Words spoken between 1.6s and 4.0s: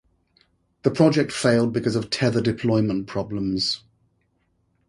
because of tether deployment problems.